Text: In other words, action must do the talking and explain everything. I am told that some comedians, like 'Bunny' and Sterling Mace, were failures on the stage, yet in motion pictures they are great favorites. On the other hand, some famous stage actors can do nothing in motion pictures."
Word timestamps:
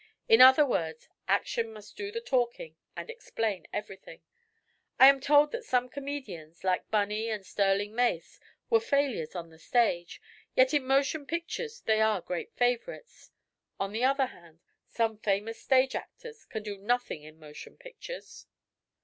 In 0.27 0.41
other 0.41 0.65
words, 0.65 1.07
action 1.27 1.71
must 1.71 1.95
do 1.95 2.11
the 2.11 2.21
talking 2.21 2.75
and 2.95 3.07
explain 3.07 3.67
everything. 3.71 4.23
I 4.97 5.05
am 5.05 5.19
told 5.19 5.51
that 5.51 5.63
some 5.63 5.89
comedians, 5.89 6.63
like 6.63 6.89
'Bunny' 6.89 7.29
and 7.29 7.45
Sterling 7.45 7.93
Mace, 7.93 8.39
were 8.67 8.79
failures 8.79 9.35
on 9.35 9.51
the 9.51 9.59
stage, 9.59 10.19
yet 10.55 10.73
in 10.73 10.87
motion 10.87 11.27
pictures 11.27 11.81
they 11.81 12.01
are 12.01 12.19
great 12.19 12.51
favorites. 12.55 13.29
On 13.79 13.91
the 13.91 14.03
other 14.03 14.25
hand, 14.25 14.61
some 14.89 15.19
famous 15.19 15.61
stage 15.61 15.93
actors 15.93 16.45
can 16.47 16.63
do 16.63 16.79
nothing 16.79 17.21
in 17.21 17.37
motion 17.37 17.77
pictures." 17.77 18.47